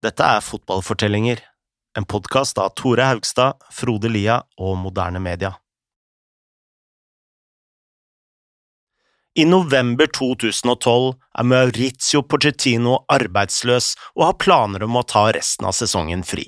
[0.00, 1.42] Dette er Fotballfortellinger,
[1.98, 5.50] en podkast av Tore Haugstad, Frode Lia og Moderne Media.
[9.36, 15.76] I november 2012 er Maurizio Pochettino arbeidsløs og har planer om å ta resten av
[15.76, 16.46] sesongen fri.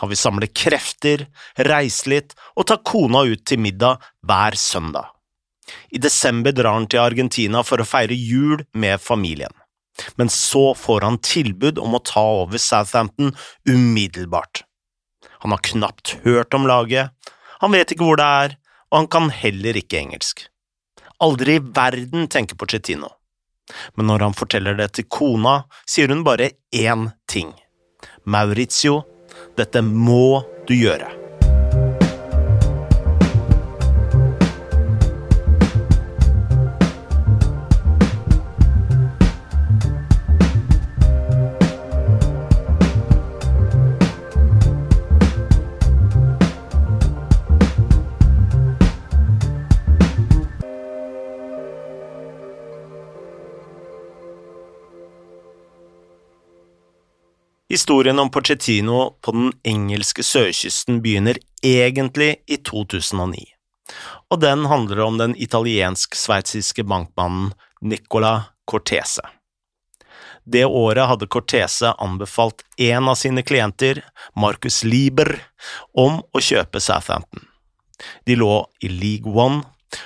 [0.00, 1.26] Han vil samle krefter,
[1.68, 5.12] reise litt og ta kona ut til middag hver søndag.
[5.92, 9.52] I desember drar han til Argentina for å feire jul med familien
[10.16, 13.34] men så får han tilbud om å ta over Southampton
[13.68, 14.64] umiddelbart.
[15.44, 17.12] Han har knapt hørt om laget,
[17.60, 18.56] han vet ikke hvor det er,
[18.90, 20.46] og han kan heller ikke engelsk.
[21.24, 23.08] Aldri i verden, tenker Pochettino.
[23.96, 27.54] Men når han forteller det til kona, sier hun bare én ting.
[28.28, 29.02] Maurizio,
[29.56, 31.23] dette må du gjøre.
[57.74, 63.40] Historien om Pochettino på den engelske sørkysten begynner egentlig i 2009,
[64.30, 67.48] og den handler om den italiensk-sveitsiske bankmannen
[67.82, 68.30] Nicola
[68.70, 69.26] Cortese.
[70.46, 74.04] Det året hadde Cortese anbefalt en av sine klienter,
[74.38, 75.34] Marcus Lieber,
[75.98, 77.42] om å kjøpe Southampton.
[78.22, 78.52] De lå
[78.86, 79.64] i League One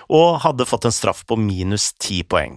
[0.09, 2.57] og hadde fått en straff på minus ti poeng.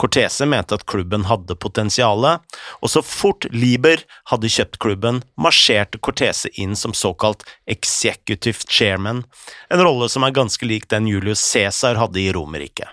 [0.00, 2.44] Cortese mente at klubben hadde potensialet,
[2.80, 4.02] og så fort Lieber
[4.32, 9.24] hadde kjøpt klubben, marsjerte Cortese inn som såkalt executive chairman,
[9.68, 12.88] en rolle som er ganske lik den Julius Cæsar hadde i Romerriket.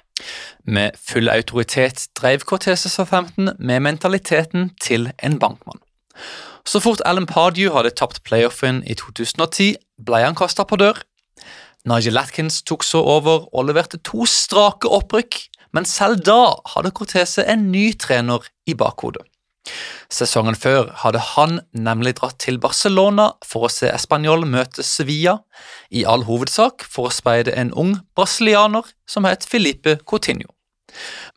[0.64, 5.82] Med full autoritet drev Cortese Southampton med mentaliteten til en bankmann.
[6.66, 11.04] Så fort Alan Pardew hadde tapt playoffen i 2010, ble han kasta på dør.
[11.86, 15.38] Nigel Atkins tok så over og leverte to strake opprykk,
[15.75, 19.25] men selv da hadde Cortese en ny trener i bakhodet.
[20.13, 25.39] Sesongen før hadde han nemlig dratt til Barcelona for å se Español møte Sevilla,
[25.89, 30.52] i all hovedsak for å speide en ung brasilianer som het Filipe Coutinho.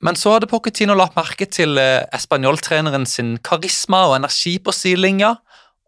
[0.04, 5.38] Men så hadde Pochettino lagt merke til Español-treneren sin karisma og energi på sidelinja,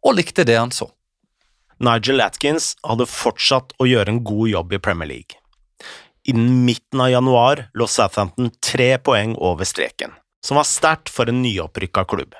[0.00, 0.88] og likte det han så.
[1.80, 5.39] Nigel Atkins hadde fortsatt å gjøre en god jobb i Premier League.
[6.28, 10.12] Innen midten av januar lå Southampton tre poeng over streken,
[10.44, 12.34] som var sterkt for en nyopprykka klubb.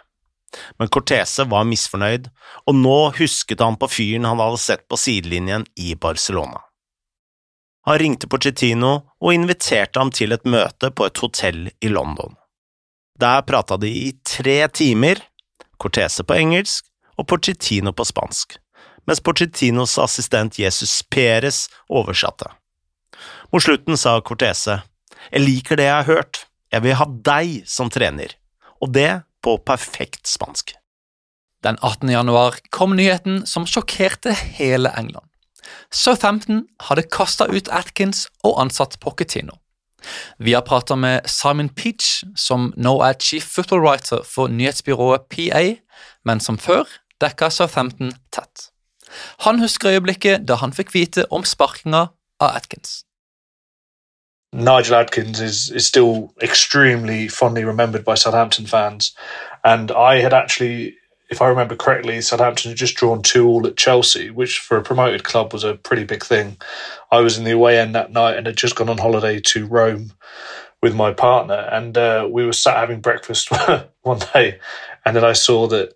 [0.79, 2.29] Men Cortese var misfornøyd,
[2.67, 6.61] og nå husket han på fyren han hadde sett på sidelinjen i Barcelona.
[7.89, 8.93] Han ringte Pochettino
[9.23, 12.35] og inviterte ham til et møte på et hotell i London.
[13.21, 15.23] Der prata de i tre timer,
[15.81, 18.59] Cortese på engelsk og Pochettino på spansk,
[19.09, 22.51] mens Pochettinos assistent Jesus Perez oversatte.
[23.51, 24.77] Mot slutten sa Cortese,
[25.33, 28.37] jeg liker det jeg har hørt, jeg vil ha deg som trener,
[28.79, 30.77] og det på perfekt spansk.
[31.67, 32.13] Den 18.
[32.15, 35.27] januar kom nyheten som sjokkerte hele England.
[35.91, 39.59] Southampton hadde kasta ut Atkins og ansatt Pochettino.
[40.39, 45.67] Vi har prata med Simon Peach, som nå er chief football writer for nyhetsbyrået PA,
[46.23, 46.87] men som før
[47.21, 48.71] dekka Southampton tett.
[49.43, 52.07] Han husker øyeblikket da han fikk vite om sparkinga
[52.41, 53.01] av Atkins.
[54.53, 59.15] Nigel Adkins is is still extremely fondly remembered by Southampton fans,
[59.65, 60.97] and I had actually,
[61.31, 64.83] if I remember correctly, Southampton had just drawn two all at Chelsea, which for a
[64.83, 66.57] promoted club was a pretty big thing.
[67.13, 69.67] I was in the away end that night and had just gone on holiday to
[69.67, 70.13] Rome
[70.83, 73.51] with my partner, and uh, we were sat having breakfast
[74.03, 74.59] one day,
[75.05, 75.95] and then I saw that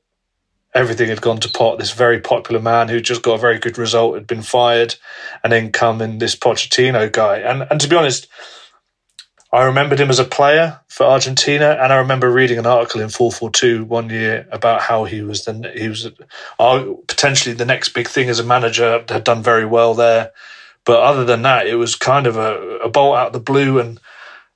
[0.74, 1.78] everything had gone to pot.
[1.78, 4.96] This very popular man who just got a very good result had been fired,
[5.42, 7.38] and then come in this Pochettino guy.
[7.38, 8.26] And and to be honest,
[9.54, 13.08] I remembered him as a player for Argentina, and I remember reading an article in
[13.08, 16.10] 442 one year about how he was the he was
[16.58, 19.04] uh, potentially the next big thing as a manager.
[19.08, 20.32] Had done very well there,
[20.84, 23.78] but other than that, it was kind of a, a bolt out of the blue
[23.78, 24.00] and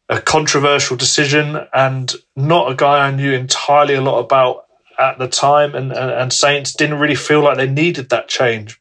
[0.09, 4.68] a controversial decision, and not a guy I knew entirely a lot about
[4.99, 8.75] at the time, and, and, and Saints didn't really feel like they needed that change.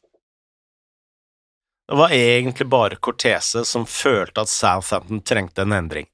[1.88, 6.06] Det var egentlig bare Cortese som følte at Southampton trengte en endring.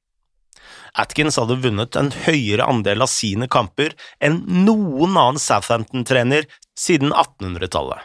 [0.94, 6.46] Atkins hadde vunnet en høyere andel av sine kamper enn noen annen Southampton-trener
[6.78, 7.98] siden 1800-tallet.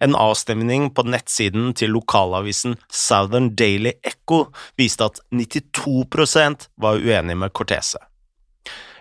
[0.00, 4.46] En avstemning på nettsiden til lokalavisen Southern Daily Echo
[4.80, 8.00] viste at 92% var uenig med Cortese.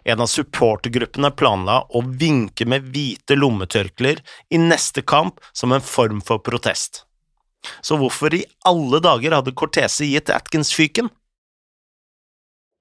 [0.06, 4.22] En av supportergruppene planla å vinke med hvite lommetørklær
[4.54, 7.04] i neste kamp som en form for protest.
[7.82, 11.10] Så hvorfor i alle dager hadde Cortese gitt Atkins fyken?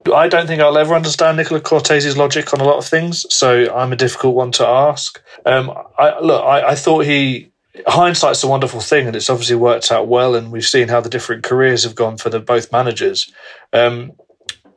[0.07, 3.75] I don't think I'll ever understand Nicola Cortese's logic on a lot of things, so
[3.75, 5.19] I'm a difficult one to ask.
[5.47, 7.51] Um, I, look, I, I thought he
[7.87, 10.35] hindsight's a wonderful thing, and it's obviously worked out well.
[10.35, 13.33] And we've seen how the different careers have gone for the both managers.
[13.73, 14.13] Um,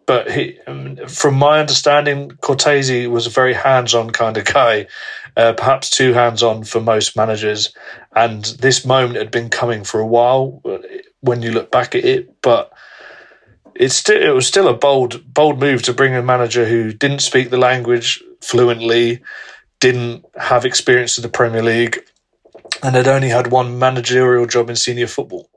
[0.07, 4.87] but he, um, from my understanding, Cortese was a very hands-on kind of guy,
[5.35, 7.75] uh, perhaps too hands-on for most managers.
[8.15, 10.63] And this moment had been coming for a while
[11.19, 12.71] when you look back at it, but
[13.75, 17.19] it's still it was still a bold bold move to bring a manager who didn't
[17.19, 19.21] speak the language fluently,
[19.81, 21.99] didn't have experience of the Premier League,
[22.81, 25.49] and had only had one managerial job in senior football.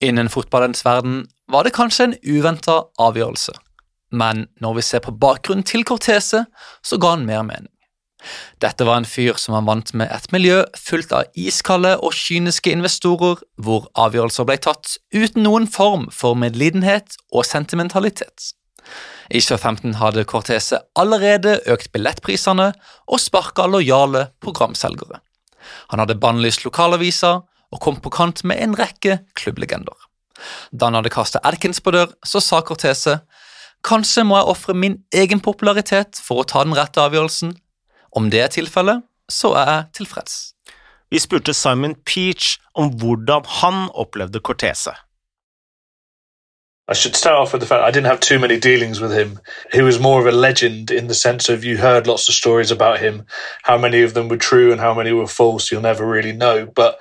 [0.00, 3.52] Innen fotballens verden var det kanskje en uventa avgjørelse,
[4.14, 6.44] men når vi ser på bakgrunnen til Cortese,
[6.82, 7.70] så ga han mer mening.
[8.62, 12.72] Dette var en fyr som var vant med et miljø fullt av iskalde og kyniske
[12.72, 18.54] investorer, hvor avgjørelser ble tatt uten noen form for medlidenhet og sentimentalitet.
[19.32, 22.70] I 2015 hadde Cortese allerede økt billettprisene
[23.08, 25.20] og sparka lojale programselgere.
[25.92, 29.96] Han hadde bannlyst lokalaviser og kom på kant med en rekke klubblegender.
[30.72, 33.20] Da han hadde kastet Atkins på dør, så sa Cortese
[33.84, 37.52] kanskje må jeg ofre min egen popularitet for å ta den rette avgjørelsen,
[38.16, 40.54] om det er tilfellet, så er jeg tilfreds.
[41.10, 44.94] Vi spurte Simon Peach om hvordan han opplevde Cortese.
[46.86, 49.38] I should start off with the fact I didn't have too many dealings with him.
[49.72, 52.70] He was more of a legend in the sense of you heard lots of stories
[52.70, 53.24] about him.
[53.62, 56.66] How many of them were true and how many were false, you'll never really know.
[56.66, 57.00] But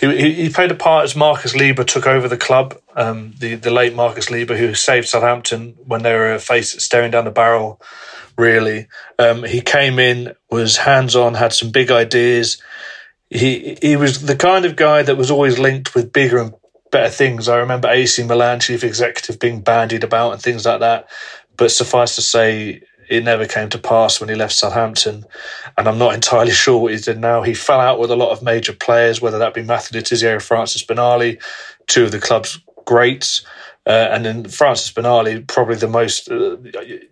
[0.00, 3.70] he, he played a part as Marcus Lieber took over the club, um, the, the
[3.70, 7.80] late Marcus Lieber, who saved Southampton when they were face, staring down the barrel
[8.36, 8.88] really.
[9.18, 12.60] Um, he came in, was hands on, had some big ideas.
[13.30, 16.54] He he was the kind of guy that was always linked with bigger and
[16.90, 17.48] better things.
[17.48, 21.08] I remember AC Milan chief executive being bandied about and things like that.
[21.56, 25.24] But suffice to say, it never came to pass when he left Southampton.
[25.76, 27.42] And I'm not entirely sure what he did now.
[27.42, 30.40] He fell out with a lot of major players, whether that be Matthew Letizia or
[30.40, 31.42] Francis Benali,
[31.86, 33.44] two of the club's greats.
[33.86, 36.30] Uh, and then Francis Benali, probably the most.
[36.30, 36.56] Uh,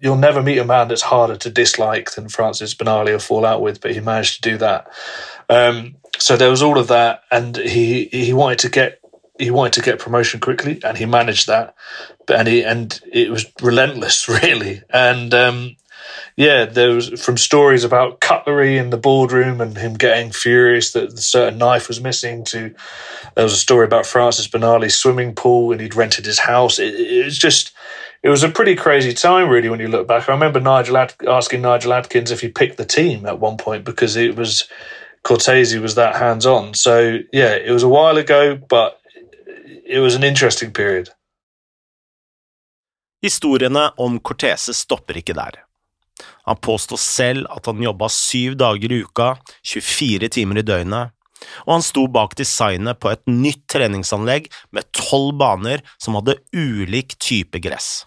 [0.00, 3.60] you'll never meet a man that's harder to dislike than Francis Benali or fall out
[3.60, 4.90] with, but he managed to do that.
[5.50, 9.00] Um, so there was all of that, and he he wanted to get
[9.38, 11.74] he wanted to get promotion quickly, and he managed that.
[12.26, 14.82] But and he and it was relentless, really.
[14.88, 15.76] And um,
[16.36, 21.12] yeah, there was from stories about cutlery in the boardroom and him getting furious that
[21.12, 22.74] a certain knife was missing to
[23.34, 26.78] there was a story about Francis Benali's swimming pool and he'd rented his house.
[26.78, 27.72] It, it was just
[28.22, 30.28] it was a pretty crazy time, really, when you look back.
[30.28, 33.84] I remember Nigel Ad- asking Nigel Adkins if he picked the team at one point
[33.84, 34.68] because it was
[35.24, 36.74] Cortese was that hands on.
[36.74, 39.00] So yeah, it was a while ago, but
[39.84, 41.10] it was an interesting period.
[43.22, 45.62] Historiene om Cortese stopper ikke der.
[46.48, 51.12] Han påstår selv at han jobba syv dager i uka, 24 timer i døgnet,
[51.66, 57.16] og han sto bak designet på et nytt treningsanlegg med tolv baner som hadde ulik
[57.22, 58.04] type gress.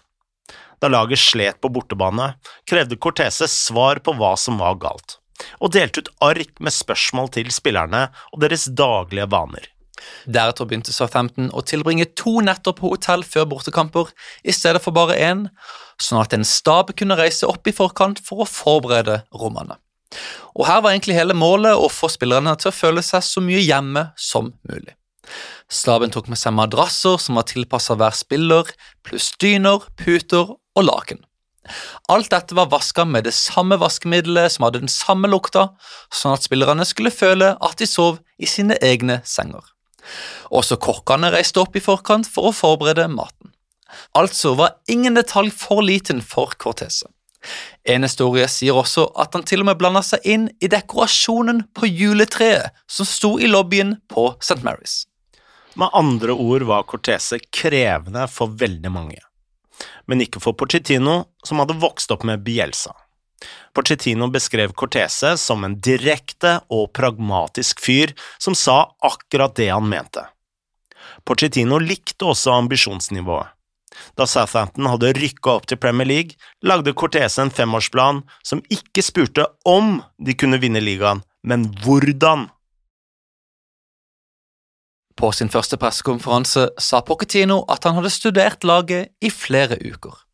[0.80, 2.34] Da laget slet på bortebane,
[2.68, 5.18] krevde Cortese svar på hva som var galt,
[5.60, 9.64] og delte ut ark med spørsmål til spillerne og deres daglige vaner.
[10.26, 14.12] Deretter begynte Southampton å tilbringe to netter på hotell før bortekamper
[14.44, 15.46] i stedet for bare én,
[16.02, 19.78] sånn at en stab kunne reise opp i forkant for å forberede rommene.
[20.56, 23.60] Og Her var egentlig hele målet å få spillerne til å føle seg så mye
[23.64, 24.94] hjemme som mulig.
[25.68, 28.68] Staben tok med seg madrasser som var tilpassa hver spiller,
[29.04, 31.24] pluss dyner, puter og laken.
[32.12, 35.72] Alt dette var vaska med det samme vaskemiddelet som hadde den samme lukta,
[36.14, 39.64] sånn at spillerne skulle føle at de sov i sine egne senger.
[40.54, 43.52] Også kokkene reiste opp i forkant for å forberede maten.
[44.18, 47.08] Altså var ingen detalj for liten for Cortese.
[47.86, 51.86] En historie sier også at han til og med blanda seg inn i dekorasjonen på
[51.86, 54.62] juletreet som sto i lobbyen på St.
[54.66, 55.04] Mary's.
[55.76, 59.20] Med andre ord var Cortese krevende for veldig mange,
[60.08, 62.94] men ikke for Porcettino, som hadde vokst opp med Bielsa.
[63.76, 70.24] Pochettino beskrev Cortese som en direkte og pragmatisk fyr som sa akkurat det han mente.
[71.26, 73.52] Pochettino likte også ambisjonsnivået.
[74.16, 79.46] Da Southampton hadde rykka opp til Premier League, lagde Cortese en femårsplan som ikke spurte
[79.64, 82.48] om de kunne vinne ligaen, men hvordan.
[85.16, 90.25] På sin første pressekonferanse sa Pochettino at han hadde studert laget i flere uker.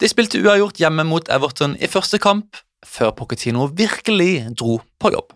[0.00, 5.32] De spilte uavgjort hjemme mot Everton i første kamp, før Pochettino virkelig dro på jobb.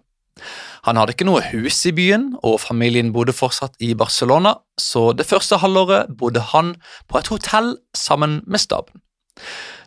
[0.88, 5.28] Han hadde ikke noe hus i byen, og familien bodde fortsatt i Barcelona, så det
[5.28, 6.74] første halvåret bodde han
[7.08, 9.02] på et hotell sammen med staben.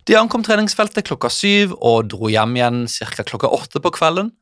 [0.07, 3.23] De ankom treningsfeltet klokka syv og dro hjem igjen ca.
[3.23, 4.33] klokka åtte på kvelden.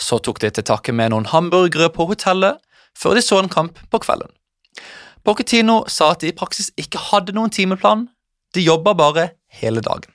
[0.00, 2.60] Så tok de til takke med noen hamburgere på hotellet,
[2.96, 4.30] før de så en kamp på kvelden.
[5.24, 8.06] Pochettino sa at de i praksis ikke hadde noen timeplan,
[8.58, 10.10] de jobba bare hele dagen.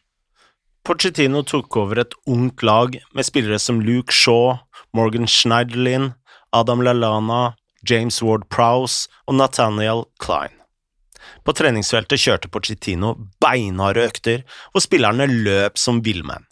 [0.84, 4.58] Pochettino tok over et ungt lag med spillere som Luke Shaw,
[4.92, 6.12] Morgan Schneiderlin,
[6.52, 7.56] Adam Lallana,
[7.88, 10.52] James Ward Prowse og Nathaniel Klein.
[11.48, 14.44] På treningsfeltet kjørte Pochettino beinharde økter,
[14.76, 16.44] og spillerne løp som villmenn.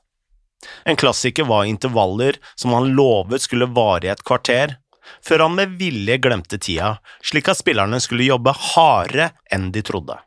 [0.87, 4.77] En klassiker var intervaller som han lovet skulle vare i et kvarter,
[5.25, 10.21] før han med vilje glemte tida, slik at spillerne skulle jobbe hardere enn de trodde.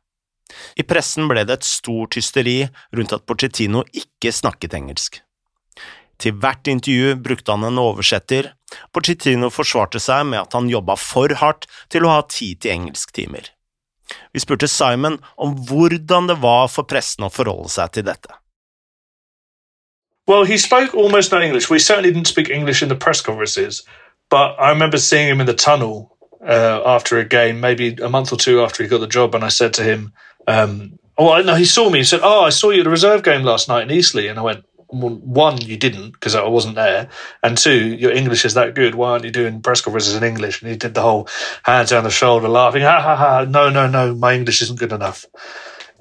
[0.77, 2.65] I pressen ble det et stort hysteri
[2.97, 5.21] rundt at Porcettino ikke snakket engelsk.
[6.19, 8.53] Til hvert intervju brukte han en oversetter.
[8.95, 13.51] Porcettino forsvarte seg med at han jobba for hardt til å ha tid til engelsktimer.
[14.33, 18.31] Vi spurte Simon om hvordan det var for pressen å forholde seg til dette.
[20.27, 21.69] Well, he spoke almost no English.
[21.69, 23.83] We certainly didn't speak English in the press conferences,
[24.31, 28.33] but I remember seeing him in the tunnel uh, after a game, maybe a month
[28.33, 30.13] or two after he got the job, and I said to him,
[30.47, 31.99] um, "Oh, no." He saw me.
[31.99, 34.39] He said, "Oh, I saw you at a reserve game last night in Eastleigh," and
[34.39, 37.09] I went, well, "One, you didn't because I wasn't there,
[37.43, 38.95] and two, your English is that good.
[38.95, 41.29] Why aren't you doing press conferences in English?" And he did the whole
[41.65, 43.45] hands down the shoulder, laughing, "Ha ha ha!
[43.45, 45.27] No, no, no, my English isn't good enough."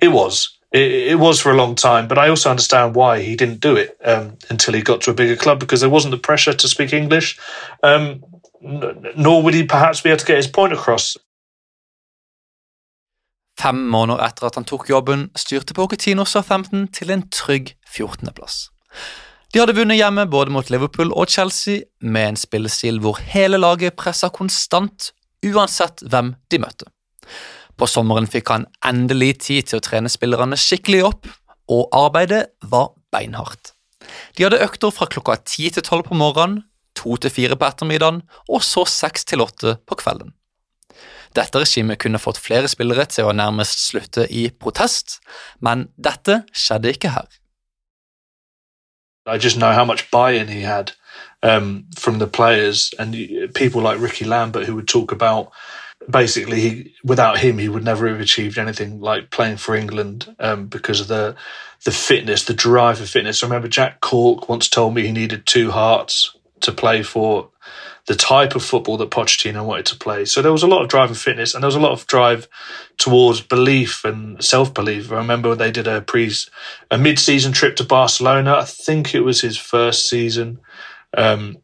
[0.01, 0.57] It was.
[0.71, 3.75] It, it was for a long time, but I also understand why he didn't do
[3.75, 6.67] it um, until he got to a bigger club because there wasn't the pressure to
[6.67, 7.39] speak English.
[7.83, 8.23] Um,
[8.61, 11.17] nor would he perhaps be able to get his point across.
[13.59, 18.67] Fem måneder etter at han tok jobben, styrte Pochettino Southampton til en trygg 14.-plass.
[19.53, 23.93] De hadde vunnet hjemme både mot Liverpool og Chelsea, med en spillestil hvor hele laget
[23.99, 25.11] pressa konstant,
[25.45, 26.89] uansett hvem de møtte.
[27.77, 31.29] På sommeren fikk han endelig tid til å trene spillerne skikkelig opp,
[31.69, 33.75] og arbeidet var beinhardt.
[34.35, 36.63] De hadde økter fra klokka ti til tolv på morgenen,
[36.97, 40.33] to til fire på ettermiddagen og så seks til åtte på kvelden.
[41.35, 45.19] Dette regimet kunne fått flere spillere til å nærmest slutte i protest,
[45.61, 47.29] men dette skjedde ikke her.
[49.25, 50.91] I just know how much buy-in he had
[51.41, 53.15] um, from the players and
[53.53, 55.51] people like Ricky Lambert who would talk about
[56.09, 60.67] basically he, without him he would never have achieved anything like playing for England um,
[60.67, 61.35] because of the
[61.85, 63.43] the fitness, the drive for fitness.
[63.43, 67.49] I remember Jack Cork once told me he needed two hearts to play for
[68.07, 70.25] the type of football that Pochettino wanted to play.
[70.25, 72.05] So there was a lot of drive and fitness, and there was a lot of
[72.07, 72.47] drive
[72.97, 75.11] towards belief and self belief.
[75.11, 76.31] I remember they did a pre
[76.91, 78.55] a mid season trip to Barcelona.
[78.55, 80.59] I think it was his first season,
[81.15, 81.57] um,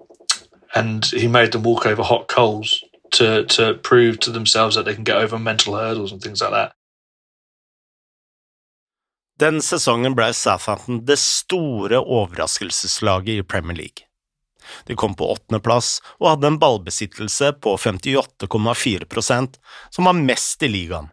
[0.73, 4.95] and he made them walk over hot coals to to prove to themselves that they
[4.95, 6.73] can get over mental hurdles and things like that.
[9.39, 14.08] Den sesongen ble Southampton det store overraskelseslaget i Premier League.
[14.85, 19.59] De kom på åttendeplass og hadde en ballbesittelse på 58,4%
[19.95, 21.09] som var mest i ligaen.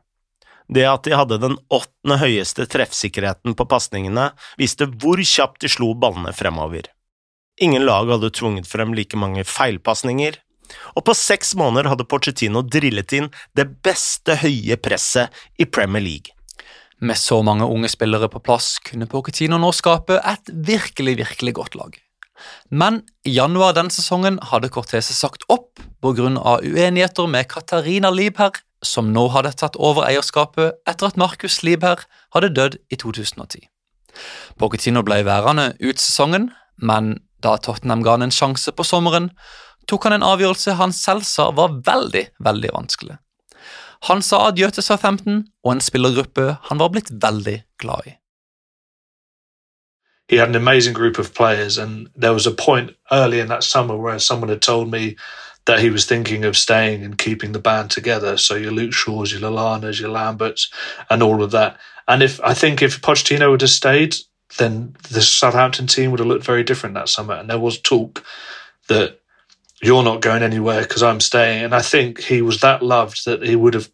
[0.68, 5.92] Det at de hadde den åttende høyeste treffsikkerheten på pasningene, viste hvor kjapt de slo
[5.94, 6.88] ballene fremover.
[7.62, 10.40] Ingen lag hadde tvunget frem like mange feilpasninger,
[10.98, 15.30] og på seks måneder hadde Porcettino drillet inn det beste høye presset
[15.62, 16.34] i Premier League.
[16.98, 21.76] Med så mange unge spillere på plass kunne Pochettino nå skape et virkelig, virkelig godt
[21.76, 21.98] lag.
[22.70, 26.30] Men i januar denne sesongen hadde Cortese sagt opp pga.
[26.62, 32.52] uenigheter med Katarina Liebherr, som nå hadde tatt over eierskapet etter at Markus Liebherr hadde
[32.54, 33.68] dødd i 2010.
[34.58, 39.30] Pochettino ble værende ut sesongen, men da Tottenham ga han en sjanse på sommeren,
[39.88, 43.18] tok han en avgjørelse han selv sa var veldig, veldig vanskelig.
[44.10, 48.14] Han sa adjø til Southampton og en spillergruppe han var blitt veldig glad i.
[50.28, 51.78] he had an amazing group of players.
[51.78, 55.16] And there was a point early in that summer where someone had told me
[55.66, 58.36] that he was thinking of staying and keeping the band together.
[58.36, 60.70] So your Luke Shaws, your Lalanas, your Lamberts,
[61.10, 61.78] and all of that.
[62.08, 64.14] And if I think if Pochettino would have stayed,
[64.58, 67.34] then the Southampton team would have looked very different that summer.
[67.34, 68.24] And there was talk
[68.88, 69.20] that
[69.82, 71.64] you're not going anywhere because I'm staying.
[71.64, 73.90] And I think he was that loved that he would have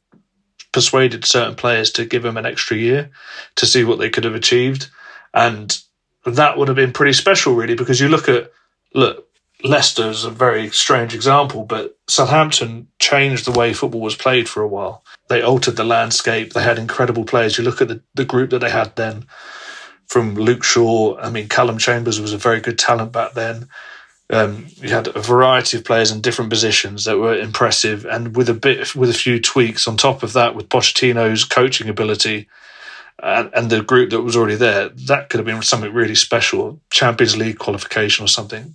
[0.72, 3.10] persuaded certain players to give him an extra year
[3.56, 4.88] to see what they could have achieved.
[5.34, 5.78] And
[6.24, 8.52] that would have been pretty special, really, because you look at
[8.94, 9.26] look
[9.64, 14.68] Leicester's a very strange example, but Southampton changed the way football was played for a
[14.68, 15.04] while.
[15.28, 16.52] They altered the landscape.
[16.52, 17.56] They had incredible players.
[17.56, 19.26] You look at the, the group that they had then.
[20.12, 21.16] from Luke Shaw.
[21.18, 23.68] I mean, Callum Chambers was a very good talent back then.
[24.30, 28.48] Um, you had a variety of players in different positions that were impressive, and with
[28.48, 32.48] a bit, with a few tweaks on top of that, with Pochettino's coaching ability
[33.22, 36.80] and, and the group that was already there, that could have been something really special,
[36.90, 38.74] Champions League qualification or something.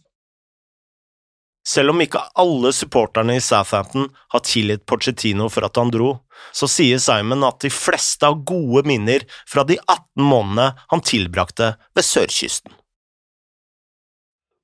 [1.68, 6.14] Selv om ikke alle supporterne i Southampton har tilgitt Pochettino for at han dro,
[6.56, 11.74] så sier Simon at de fleste har gode minner fra de 18 månedene han tilbrakte
[11.96, 12.72] ved sørkysten.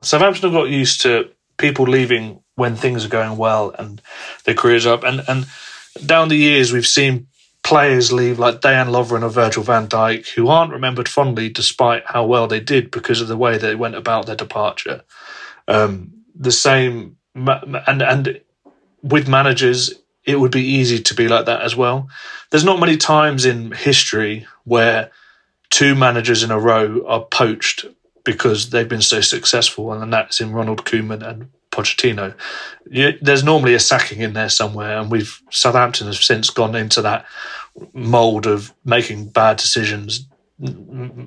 [0.04, 4.02] Southampton have got used to people leaving when things are going well and
[4.46, 5.04] their careers up.
[5.04, 5.46] And, and
[6.06, 7.28] down the years, we've seen
[7.64, 12.26] players leave like Diane Lovren or Virgil van Dijk who aren't remembered fondly despite how
[12.26, 15.02] well they did because of the way they went about their departure.
[15.68, 18.42] Um, the same, and and
[19.02, 19.94] with managers,
[20.26, 22.10] it would be easy to be like that as well.
[22.50, 25.12] There's not many times in history where
[25.70, 27.86] two managers in a row are poached
[28.24, 32.36] because they've been so successful, and that's in Ronald Koeman and Pochettino.
[32.90, 37.02] You, there's normally a sacking in there somewhere, and we've Southampton has since gone into
[37.02, 37.26] that
[37.94, 40.28] mold of making bad decisions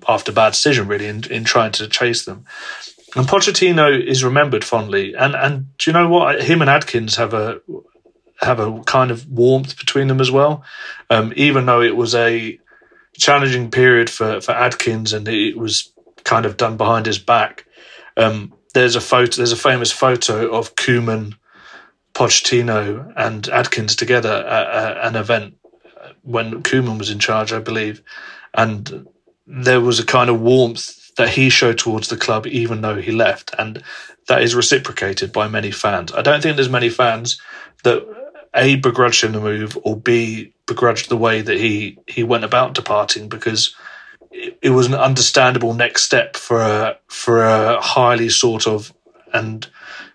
[0.08, 2.44] after bad decision, really, in, in trying to chase them.
[3.16, 6.42] And Pochettino is remembered fondly, and and do you know what?
[6.42, 7.60] Him and Adkins have a
[8.40, 10.62] have a kind of warmth between them as well.
[11.10, 12.58] Um, even though it was a
[13.18, 15.92] challenging period for for Adkins, and it was
[16.24, 17.64] kind of done behind his back.
[18.16, 19.38] Um, there's a photo.
[19.38, 21.34] There's a famous photo of Koeman,
[22.12, 25.54] Pochettino, and Adkins together at, at an event
[26.20, 28.02] when Koeman was in charge, I believe,
[28.52, 29.08] and
[29.46, 33.12] there was a kind of warmth that he showed towards the club, even though he
[33.12, 33.82] left, and
[34.28, 36.12] that is reciprocated by many fans.
[36.12, 37.40] I don't think there's many fans
[37.82, 38.04] that
[38.54, 42.74] a begrudged him the move or b begrudged the way that he he went about
[42.74, 43.74] departing because
[44.66, 48.92] it, was an understandable next step for a for a highly sort of
[49.32, 49.68] and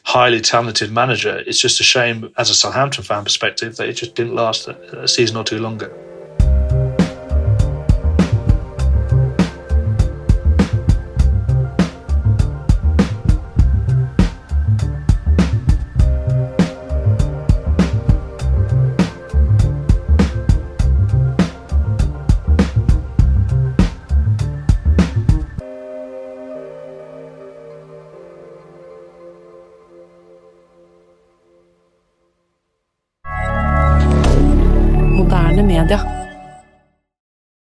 [0.03, 1.43] highly talented manager.
[1.45, 5.03] It's just a shame, as a Southampton fan perspective, that it just didn't last a,
[5.03, 5.91] a season or two longer.